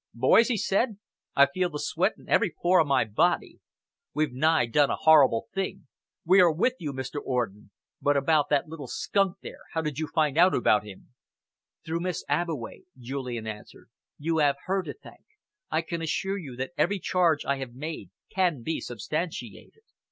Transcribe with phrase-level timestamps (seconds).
[0.15, 0.97] "Boys," he said,
[1.35, 3.59] "I feel the sweat in every pore of my body.
[4.15, 5.85] We've nigh done a horrible thing.
[6.25, 7.21] We are with you, Mr.
[7.23, 7.69] Orden.
[8.01, 9.59] But about that little skunk there?
[9.73, 10.83] How did you find him out?"
[11.85, 13.91] "Through Miss Abbeway," Julian answered.
[14.17, 15.21] "You have her to thank.
[15.69, 19.83] I can assure you that every charge I have made can be substantiated."